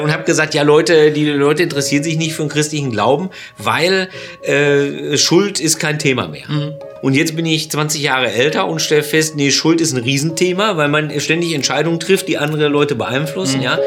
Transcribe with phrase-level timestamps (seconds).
[0.00, 4.08] und habe gesagt, ja Leute, die Leute interessieren sich nicht für den christlichen Glauben, weil
[4.42, 6.48] äh, Schuld ist kein Thema mehr.
[6.48, 6.74] Mhm.
[7.02, 10.76] Und jetzt bin ich 20 Jahre älter und stelle fest, nee, Schuld ist ein Riesenthema,
[10.76, 13.64] weil man ständig Entscheidungen trifft, die andere Leute beeinflussen, mhm.
[13.64, 13.78] ja.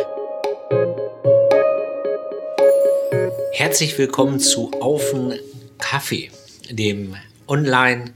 [3.53, 5.39] Herzlich willkommen zu Aufen
[5.77, 6.29] Kaffee,
[6.69, 7.15] dem
[7.47, 8.11] Online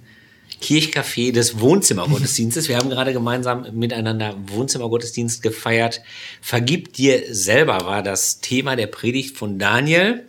[0.66, 2.68] Kirchcafé des Wohnzimmergottesdienstes.
[2.68, 6.02] Wir haben gerade gemeinsam miteinander Wohnzimmergottesdienst gefeiert.
[6.41, 10.26] Vergib dir selber war das Thema der Predigt von Daniel.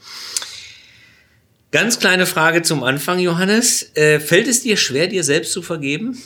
[1.70, 3.96] Ganz kleine Frage zum Anfang, Johannes.
[3.96, 6.20] Äh, fällt es dir schwer, dir selbst zu vergeben?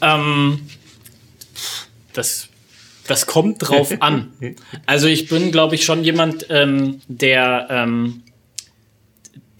[0.00, 0.60] Ähm,
[2.14, 2.48] das,
[3.06, 4.32] das kommt drauf an.
[4.86, 8.22] Also ich bin, glaube ich, schon jemand, ähm, der ähm,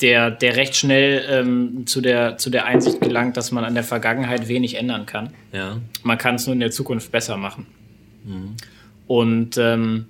[0.02, 3.84] der, der recht schnell ähm, zu, der, zu der Einsicht gelangt, dass man an der
[3.84, 5.32] Vergangenheit wenig ändern kann.
[5.52, 5.80] Ja.
[6.02, 7.66] Man kann es nur in der Zukunft besser machen.
[8.24, 8.56] Mhm.
[9.06, 10.06] Und ähm,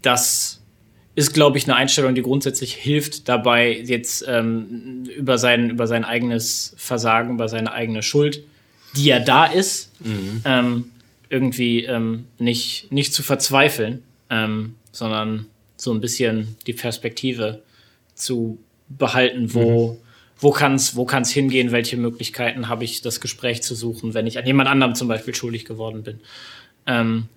[0.00, 0.60] das
[1.14, 6.04] ist, glaube ich, eine Einstellung, die grundsätzlich hilft dabei, jetzt ähm, über, sein, über sein
[6.04, 8.44] eigenes Versagen, über seine eigene Schuld,
[8.96, 10.40] die ja da ist, mhm.
[10.44, 10.84] ähm,
[11.28, 17.62] irgendwie ähm, nicht, nicht zu verzweifeln, ähm, sondern so ein bisschen die Perspektive
[18.22, 19.96] zu behalten, wo, mhm.
[20.38, 24.26] wo kann es wo kann's hingehen, welche Möglichkeiten habe ich, das Gespräch zu suchen, wenn
[24.26, 26.20] ich an jemand anderem zum Beispiel schuldig geworden bin.
[26.86, 27.28] Ähm,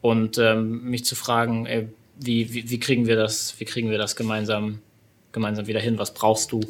[0.00, 3.98] und ähm, mich zu fragen, ey, wie, wie, wie, kriegen wir das, wie kriegen wir
[3.98, 4.80] das gemeinsam,
[5.32, 5.98] gemeinsam wieder hin?
[5.98, 6.60] Was brauchst du,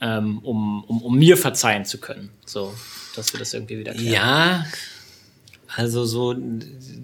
[0.00, 2.30] ähm, um, um, um mir verzeihen zu können?
[2.44, 2.74] So,
[3.16, 4.12] dass wir das irgendwie wieder klären.
[4.12, 4.66] Ja,
[5.74, 6.36] also so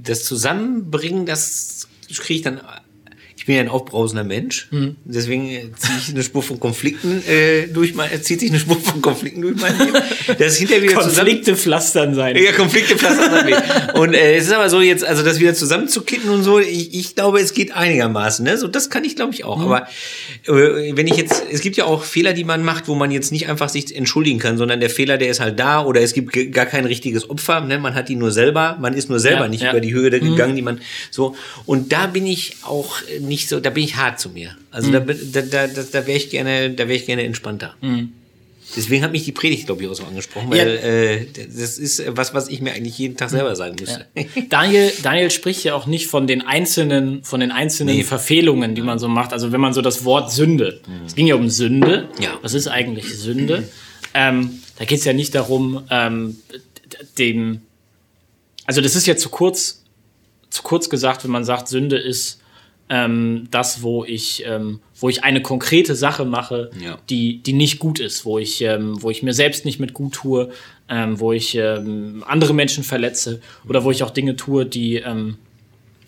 [0.03, 2.61] das Zusammenbringen, das kriege ich dann
[3.49, 4.69] bin ja ein aufbrausender Mensch.
[4.71, 4.97] Mhm.
[5.07, 9.01] Deswegen ziehe ich eine Spur von Konflikten äh, durch mein, zieht sich eine Spur von
[9.01, 9.95] Konflikten durch mein Leben.
[10.27, 12.37] Das ist hinterher wieder Konflikte zusammen, pflastern sein.
[12.37, 13.95] Ja, Konflikte pflastern sein.
[13.95, 17.15] und äh, es ist aber so jetzt, also das wieder zusammenzukitten und so, ich, ich
[17.15, 18.45] glaube, es geht einigermaßen.
[18.45, 18.59] Ne?
[18.59, 19.57] So, das kann ich, glaube ich, auch.
[19.57, 19.65] Mhm.
[19.65, 19.89] Aber
[20.47, 23.33] äh, wenn ich jetzt, es gibt ja auch Fehler, die man macht, wo man jetzt
[23.33, 26.53] nicht einfach sich entschuldigen kann, sondern der Fehler, der ist halt da oder es gibt
[26.53, 27.63] gar kein richtiges Opfer.
[27.63, 27.79] Ne?
[27.79, 29.71] Man hat die nur selber, man ist nur selber ja, nicht ja.
[29.71, 30.33] über die Höhe mhm.
[30.33, 31.35] gegangen, die man so.
[31.65, 34.57] Und da bin ich auch nicht nicht so, da bin ich hart zu mir.
[34.71, 35.07] Also mhm.
[35.07, 37.75] da, da, da, da wäre ich gerne, da wäre ich gerne entspannter.
[37.81, 38.13] Mhm.
[38.77, 40.65] Deswegen hat mich die Predigt, glaube ich, auch so angesprochen, weil ja.
[40.67, 44.07] äh, das ist was, was ich mir eigentlich jeden Tag selber sagen müsste.
[44.15, 44.25] Ja.
[44.51, 48.03] Daniel, Daniel spricht ja auch nicht von den einzelnen, von den einzelnen nee.
[48.03, 49.33] Verfehlungen, die man so macht.
[49.33, 51.07] Also wenn man so das Wort Sünde, mhm.
[51.07, 52.09] es ging ja um Sünde.
[52.21, 52.39] Ja.
[52.43, 53.61] Was ist eigentlich Sünde?
[53.61, 53.65] Mhm.
[54.13, 56.37] Ähm, da geht es ja nicht darum, ähm,
[57.17, 57.63] dem,
[58.67, 59.85] also das ist ja zu kurz,
[60.51, 62.38] zu kurz gesagt, wenn man sagt, Sünde ist
[62.91, 66.99] ähm, das, wo ich, ähm, wo ich eine konkrete Sache mache, ja.
[67.11, 70.15] die, die nicht gut ist, wo ich, ähm, wo ich mir selbst nicht mit gut
[70.15, 70.51] tue,
[70.89, 75.37] ähm, wo ich ähm, andere Menschen verletze oder wo ich auch Dinge tue, die, ähm,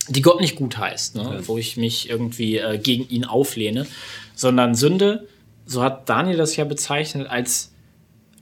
[0.09, 1.23] die Gott nicht gut heißt, ne?
[1.23, 1.49] Ja.
[1.49, 3.87] wo ich mich irgendwie äh, gegen ihn auflehne,
[4.35, 5.29] sondern Sünde,
[5.67, 7.73] so hat Daniel das ja bezeichnet, als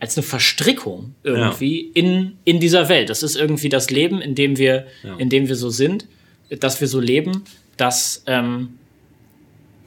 [0.00, 1.90] als eine Verstrickung irgendwie ja.
[1.94, 3.10] in, in dieser Welt.
[3.10, 5.16] Das ist irgendwie das Leben, in dem wir, ja.
[5.16, 6.06] in dem wir so sind,
[6.50, 7.42] dass wir so leben,
[7.78, 8.78] dass ähm,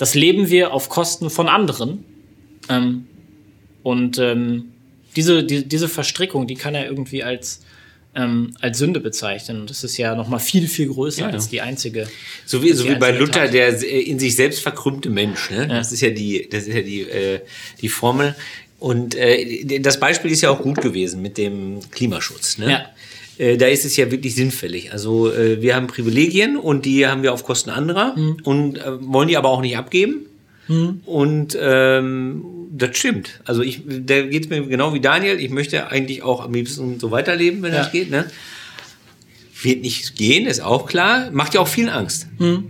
[0.02, 2.04] das leben wir auf Kosten von anderen.
[2.70, 3.06] Ähm,
[3.84, 4.72] und ähm,
[5.16, 7.62] diese, die, diese Verstrickung, die kann er irgendwie als,
[8.16, 9.62] ähm, als Sünde bezeichnen.
[9.62, 12.08] Und das ist ja noch mal viel, viel größer ja, als die einzige.
[12.48, 13.54] So wie, so wie bei Luther, Tat.
[13.54, 15.52] der in sich selbst verkrümmte Mensch.
[15.52, 15.68] Ne?
[15.68, 15.68] Ja.
[15.68, 17.42] Das ist ja die, das ist ja die, äh,
[17.82, 18.36] die Formel.
[18.80, 22.58] Und äh, das Beispiel ist ja auch gut gewesen mit dem Klimaschutz.
[22.58, 22.72] Ne?
[22.72, 22.90] Ja.
[23.38, 24.92] Äh, da ist es ja wirklich sinnfällig.
[24.92, 28.38] Also äh, wir haben Privilegien und die haben wir auf Kosten anderer mhm.
[28.44, 30.26] und äh, wollen die aber auch nicht abgeben.
[30.68, 31.02] Mhm.
[31.06, 33.42] Und ähm, das stimmt.
[33.46, 35.40] Also ich, da geht es mir genau wie Daniel.
[35.40, 37.80] Ich möchte eigentlich auch am liebsten so weiterleben, wenn ja.
[37.80, 38.10] das geht.
[38.10, 38.26] Ne?
[39.62, 41.30] Wird nicht gehen, ist auch klar.
[41.32, 42.28] Macht ja auch viel Angst.
[42.40, 42.70] Mhm.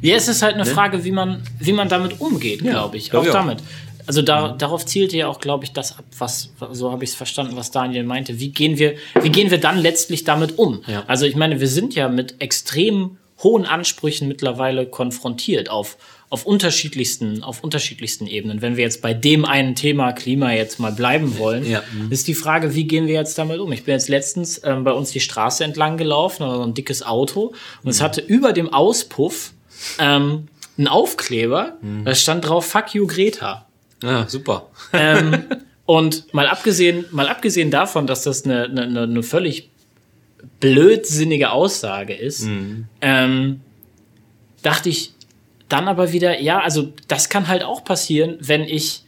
[0.00, 0.70] Ja, es ist halt eine ne?
[0.70, 3.10] Frage, wie man, wie man damit umgeht, ja, glaube ich.
[3.10, 3.58] Glaub auch ich damit.
[4.08, 4.58] Also da, mhm.
[4.58, 7.70] darauf zielte ja auch, glaube ich, das ab, was, so habe ich es verstanden, was
[7.70, 8.40] Daniel meinte.
[8.40, 10.80] Wie gehen wir, wie gehen wir dann letztlich damit um?
[10.86, 11.04] Ja.
[11.06, 15.98] Also ich meine, wir sind ja mit extrem hohen Ansprüchen mittlerweile konfrontiert auf,
[16.30, 18.62] auf unterschiedlichsten, auf unterschiedlichsten Ebenen.
[18.62, 21.82] Wenn wir jetzt bei dem einen Thema Klima jetzt mal bleiben wollen, ja.
[21.92, 22.10] Mhm.
[22.10, 23.70] ist die Frage, wie gehen wir jetzt damit um?
[23.72, 27.48] Ich bin jetzt letztens ähm, bei uns die Straße entlang gelaufen, also ein dickes Auto,
[27.48, 27.90] und mhm.
[27.90, 29.52] es hatte über dem Auspuff
[29.98, 32.06] ähm, einen Aufkleber, mhm.
[32.06, 33.67] da stand drauf, fuck you Greta.
[34.02, 34.68] Ja, super.
[34.92, 35.44] Ähm,
[35.86, 39.70] und mal abgesehen, mal abgesehen davon, dass das eine, eine, eine völlig
[40.60, 42.86] blödsinnige Aussage ist, mhm.
[43.00, 43.60] ähm,
[44.62, 45.12] dachte ich
[45.68, 49.02] dann aber wieder, ja, also das kann halt auch passieren, wenn ich,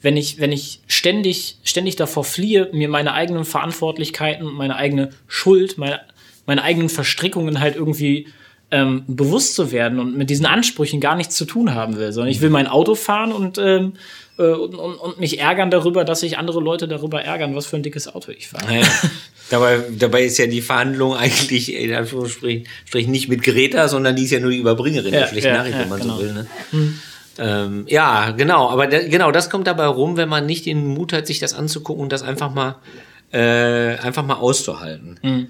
[0.00, 5.76] wenn ich, wenn ich ständig, ständig davor fliehe, mir meine eigenen Verantwortlichkeiten, meine eigene Schuld,
[5.76, 6.00] meine,
[6.46, 8.28] meine eigenen Verstrickungen halt irgendwie
[8.70, 12.30] ähm, bewusst zu werden und mit diesen Ansprüchen gar nichts zu tun haben will, sondern
[12.30, 13.92] ich will mein Auto fahren und, ähm,
[14.38, 17.76] äh, und, und, und mich ärgern darüber, dass sich andere Leute darüber ärgern, was für
[17.76, 18.66] ein dickes Auto ich fahre.
[18.66, 18.86] Naja.
[19.50, 22.66] dabei, dabei ist ja die Verhandlung eigentlich in Anführungsstrichen
[23.10, 25.76] nicht mit Greta, sondern die ist ja nur die Überbringerin Ja, der schlechten ja, Nachricht,
[25.76, 26.16] ja, wenn man genau.
[26.16, 26.32] so will.
[26.32, 26.46] Ne?
[27.38, 31.12] Ähm, ja, genau, aber da, genau das kommt dabei rum, wenn man nicht den Mut
[31.12, 32.76] hat, sich das anzugucken und das einfach mal,
[33.32, 35.18] äh, einfach mal auszuhalten.
[35.22, 35.48] Mhm.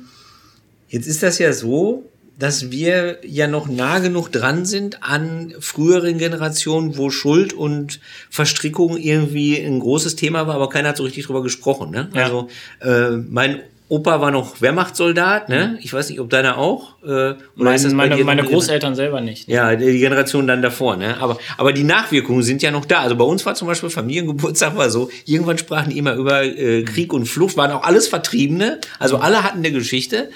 [0.88, 6.18] Jetzt ist das ja so, dass wir ja noch nah genug dran sind an früheren
[6.18, 11.26] Generationen, wo Schuld und Verstrickung irgendwie ein großes Thema war, aber keiner hat so richtig
[11.26, 11.90] drüber gesprochen.
[11.90, 12.10] Ne?
[12.12, 12.24] Ja.
[12.24, 12.48] Also
[12.80, 13.62] äh, mein
[13.94, 15.78] Opa war noch Wehrmachtssoldat, ne?
[15.80, 16.94] Ich weiß nicht, ob deiner auch.
[17.04, 19.46] Äh, Mein, meine meine Großeltern selber nicht.
[19.48, 21.16] ja, die Generation dann davor, ne?
[21.20, 23.00] Aber, aber die Nachwirkungen sind ja noch da.
[23.00, 26.82] Also bei uns war zum Beispiel Familiengeburtstag war so, irgendwann sprachen die immer über äh,
[26.82, 30.30] Krieg und Flucht, waren auch alles Vertriebene, also alle hatten eine Geschichte.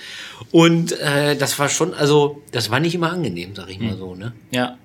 [0.53, 4.15] Und äh, das war schon, also das war nicht immer angenehm, sag ich mal so,
[4.15, 4.33] ne?
[4.53, 4.77] Ja.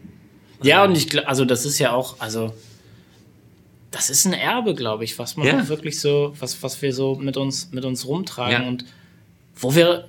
[0.64, 2.54] Ja, und ich glaube, also das ist ja auch, also
[3.94, 5.68] das ist ein Erbe, glaube ich, was man Ja.
[5.70, 8.68] wirklich so, was, was wir so mit uns, mit uns rumtragen Ja.
[8.68, 8.86] und
[9.56, 10.06] wo wir,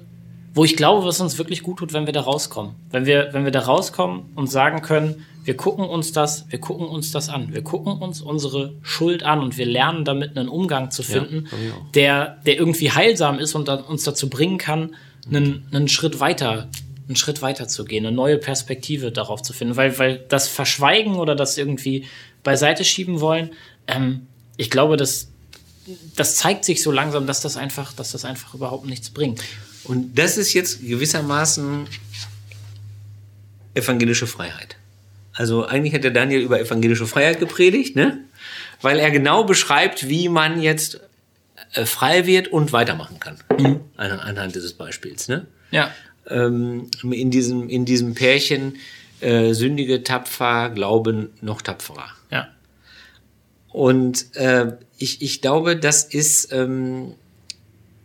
[0.55, 2.75] wo ich glaube, was uns wirklich gut tut, wenn wir da rauskommen.
[2.91, 6.87] Wenn wir, wenn wir da rauskommen und sagen können, wir gucken uns das, wir gucken
[6.87, 7.53] uns das an.
[7.53, 11.93] Wir gucken uns unsere Schuld an und wir lernen damit einen Umgang zu finden, auch.
[11.93, 14.97] der, der irgendwie heilsam ist und uns dazu bringen kann,
[15.31, 16.69] einen, einen Schritt weiter,
[17.07, 19.77] einen Schritt weiter zu gehen, eine neue Perspektive darauf zu finden.
[19.77, 22.07] Weil, weil das Verschweigen oder das irgendwie
[22.43, 23.51] beiseite schieben wollen,
[23.87, 24.27] ähm,
[24.57, 25.29] ich glaube, das,
[26.17, 29.43] das zeigt sich so langsam, dass das einfach, dass das einfach überhaupt nichts bringt.
[29.85, 31.87] Und das ist jetzt gewissermaßen
[33.75, 34.77] evangelische Freiheit.
[35.33, 38.21] Also eigentlich hat der Daniel über evangelische Freiheit gepredigt, ne?
[38.81, 41.01] Weil er genau beschreibt, wie man jetzt
[41.73, 43.37] äh, frei wird und weitermachen kann.
[43.97, 45.47] An, anhand dieses Beispiels, ne?
[45.73, 45.91] Ja.
[46.29, 48.77] ähm, in diesem, in diesem Pärchen
[49.21, 52.11] äh, sündige, tapfer, glauben noch tapferer.
[53.75, 57.15] Und äh, ich, ich glaube, das ist, ähm,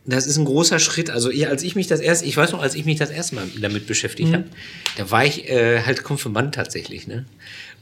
[0.03, 1.11] das ist ein großer Schritt.
[1.11, 3.35] Also ich, als ich mich das erst, ich weiß noch, als ich mich das erste
[3.35, 4.45] Mal damit beschäftigt habe,
[4.97, 7.25] da war ich äh, halt Konfirmand tatsächlich, ne?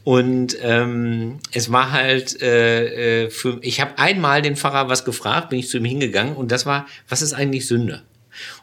[0.04, 5.50] Und ähm, es war halt äh, äh, für, ich habe einmal den Pfarrer was gefragt,
[5.50, 8.02] bin ich zu ihm hingegangen und das war, was ist eigentlich Sünde?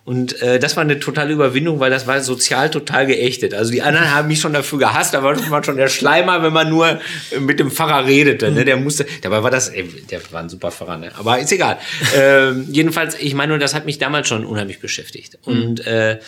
[0.05, 3.55] Und äh, das war eine totale Überwindung, weil das war sozial total geächtet.
[3.55, 6.53] Also die anderen haben mich schon dafür gehasst, da war man schon der Schleimer, wenn
[6.53, 7.01] man nur
[7.41, 8.51] mit dem Pfarrer redete.
[8.53, 8.67] Ne?
[8.67, 11.11] Der musste, dabei war das, ey, der war ein super Pfarrer, ne?
[11.17, 11.79] aber ist egal.
[12.15, 15.39] ähm, jedenfalls, ich meine, das hat mich damals schon unheimlich beschäftigt.
[15.47, 16.19] Und äh,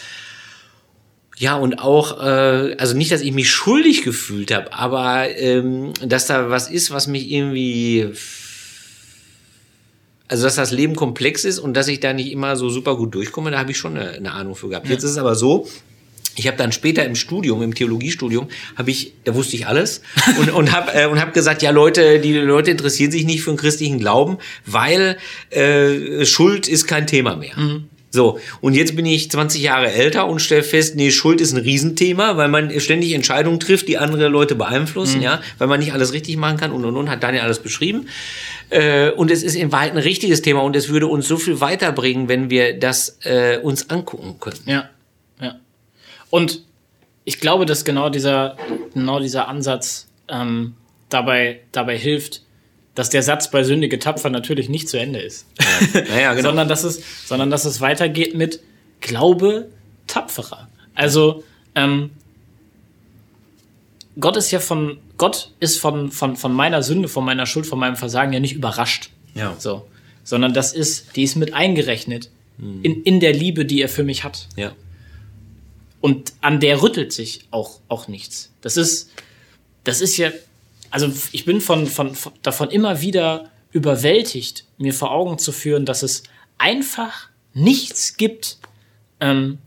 [1.37, 6.26] ja, und auch, äh, also nicht, dass ich mich schuldig gefühlt habe, aber ähm, dass
[6.26, 8.11] da was ist, was mich irgendwie
[10.28, 13.14] also dass das Leben komplex ist und dass ich da nicht immer so super gut
[13.14, 14.88] durchkomme, da habe ich schon eine, eine Ahnung für gehabt.
[14.88, 15.69] Jetzt ist es aber so,
[16.37, 20.02] ich habe dann später im Studium, im Theologiestudium, habe ich, da wusste ich alles
[20.38, 23.50] und, und habe äh, und hab gesagt, ja Leute, die Leute interessieren sich nicht für
[23.50, 25.17] den christlichen Glauben, weil
[25.50, 27.56] äh, Schuld ist kein Thema mehr.
[28.16, 31.58] So, und jetzt bin ich 20 Jahre älter und stelle fest, nee, Schuld ist ein
[31.58, 36.14] Riesenthema, weil man ständig Entscheidungen trifft, die andere Leute beeinflussen, ja, weil man nicht alles
[36.14, 38.08] richtig machen kann und und und, hat Daniel alles beschrieben.
[38.70, 41.60] Äh, und es ist in Wahrheit ein richtiges Thema und es würde uns so viel
[41.60, 44.70] weiterbringen, wenn wir das äh, uns angucken könnten.
[44.70, 44.88] Ja,
[45.38, 45.56] ja.
[46.30, 46.62] Und
[47.24, 48.56] ich glaube, dass genau dieser,
[48.94, 50.72] genau dieser Ansatz ähm,
[51.10, 52.45] dabei, dabei hilft,
[52.96, 55.46] dass der Satz bei Sündige Tapfer natürlich nicht zu Ende ist.
[56.08, 56.48] Naja, genau.
[56.48, 58.60] sondern, dass es, sondern dass es weitergeht mit
[59.00, 59.69] Glaube
[60.08, 60.69] tapferer.
[60.94, 61.44] Also
[61.76, 62.10] ähm,
[64.19, 67.79] Gott ist ja von Gott ist von, von, von meiner Sünde, von meiner Schuld, von
[67.79, 69.10] meinem Versagen ja nicht überrascht.
[69.34, 69.55] Ja.
[69.58, 69.86] So.
[70.24, 74.24] Sondern das ist, die ist mit eingerechnet in, in der Liebe, die er für mich
[74.24, 74.48] hat.
[74.56, 74.72] ja.
[76.00, 78.53] Und an der rüttelt sich auch, auch nichts.
[78.60, 79.10] Das ist,
[79.82, 80.31] das ist ja,
[80.96, 85.84] also ich bin von, von, von, davon immer wieder überwältigt, mir vor Augen zu führen,
[85.84, 86.22] dass es
[86.56, 88.56] einfach nichts gibt,
[89.20, 89.58] ähm,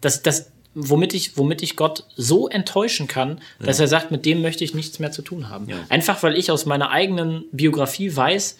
[0.00, 4.42] dass, dass, womit, ich, womit ich Gott so enttäuschen kann, dass er sagt, mit dem
[4.42, 5.68] möchte ich nichts mehr zu tun haben.
[5.68, 5.76] Ja.
[5.88, 8.56] Einfach weil ich aus meiner eigenen Biografie weiß,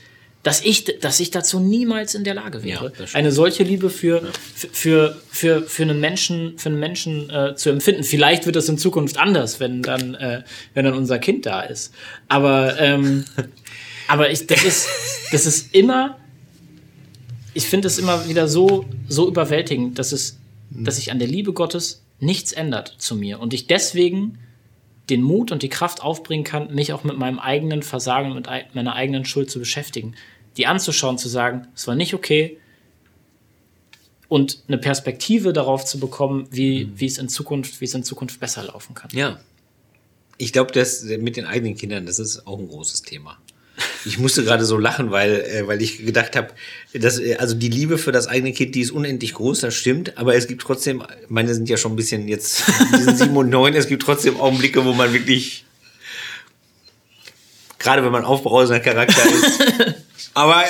[0.47, 3.15] dass ich, dass ich dazu niemals in der Lage Ja, wäre, stimmt.
[3.17, 4.23] eine solche Liebe für,
[4.55, 8.05] für, für, für, für einen Menschen, für einen Menschen äh, zu empfinden.
[8.05, 11.93] Vielleicht wird das in Zukunft anders, wenn dann, äh, wenn dann unser Kind da ist.
[12.29, 13.25] Aber, ähm,
[14.07, 14.87] aber ich, das ist,
[15.33, 16.17] das ist immer,
[17.55, 20.39] ich finde es immer wieder so, so überwältigend, dass es,
[20.71, 24.39] dass sich an der Liebe Gottes nichts ändert zu mir und ich deswegen
[25.11, 28.67] den Mut und die Kraft aufbringen kann, mich auch mit meinem eigenen Versagen, mit ei-
[28.75, 30.15] meiner eigenen Schuld zu beschäftigen.
[30.57, 32.59] Die anzuschauen, zu sagen, es war nicht okay
[34.29, 38.41] und eine Perspektive darauf zu bekommen, wie, wie es in Zukunft, wie es in Zukunft
[38.41, 39.11] besser laufen kann.
[39.13, 39.39] Ja.
[40.39, 43.39] Ich glaube, das mit den eigenen Kindern, das ist auch ein großes Thema.
[44.05, 46.49] Ich musste gerade so lachen, weil, äh, weil ich gedacht habe,
[46.95, 50.17] dass äh, also die Liebe für das eigene Kind, die ist unendlich groß, das stimmt,
[50.17, 53.51] aber es gibt trotzdem, meine sind ja schon ein bisschen jetzt, die sind sieben und
[53.51, 55.65] neun, es gibt trotzdem Augenblicke, wo man wirklich,
[57.79, 59.61] gerade wenn man aufbrausender Charakter ist,
[60.35, 60.63] aber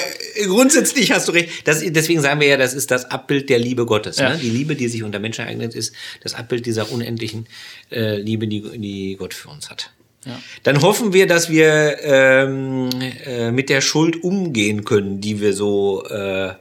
[0.46, 1.50] grundsätzlich hast du recht.
[1.66, 4.18] Das, deswegen sagen wir ja, das ist das Abbild der Liebe Gottes.
[4.18, 4.30] Ja.
[4.30, 4.38] Ne?
[4.38, 7.46] Die Liebe, die sich unter Menschen eignet, ist das Abbild dieser unendlichen
[7.90, 9.90] äh, Liebe, die, die Gott für uns hat.
[10.24, 10.38] Ja.
[10.64, 12.88] Dann hoffen wir, dass wir ähm,
[13.24, 16.52] äh, mit der Schuld umgehen können, die wir so äh,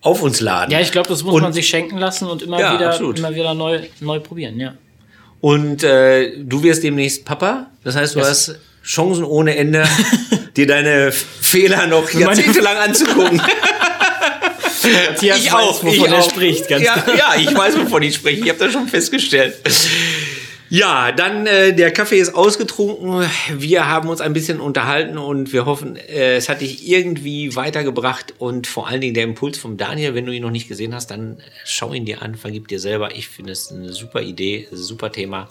[0.00, 0.70] auf uns laden.
[0.70, 3.18] Ja, ich glaube, das muss Und- man sich schenken lassen und immer Ja, wieder, absolut.
[3.18, 4.74] immer wieder neu, neu probieren, ja.
[5.40, 7.70] Und äh, du wirst demnächst Papa.
[7.82, 8.28] Das heißt, du Yes.
[8.28, 9.84] hast Chancen ohne Ende,
[10.56, 13.42] dir deine Fehler noch jahrzehntelang anzugucken.
[15.08, 18.40] Matthias weiß, wovon er spricht, ganz ja, ja, ich weiß, wovon ich spreche.
[18.40, 19.56] Ich habe das schon festgestellt.
[20.70, 23.28] Ja, dann äh, der Kaffee ist ausgetrunken.
[23.52, 28.34] Wir haben uns ein bisschen unterhalten und wir hoffen, äh, es hat dich irgendwie weitergebracht
[28.38, 31.10] und vor allen Dingen der Impuls vom Daniel, wenn du ihn noch nicht gesehen hast,
[31.10, 33.14] dann schau ihn dir an, vergib dir selber.
[33.14, 35.48] Ich finde es eine super Idee, super Thema,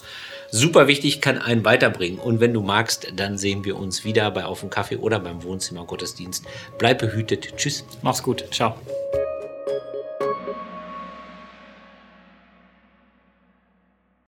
[0.50, 2.18] super wichtig, kann einen weiterbringen.
[2.18, 5.42] Und wenn du magst, dann sehen wir uns wieder bei Auf dem Kaffee oder beim
[5.42, 6.44] Wohnzimmer Gottesdienst.
[6.78, 7.56] Bleib behütet.
[7.56, 7.84] Tschüss.
[8.02, 8.44] Mach's gut.
[8.50, 8.76] Ciao.